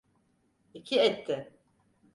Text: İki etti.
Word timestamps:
İki 0.73 0.95
etti. 0.99 1.53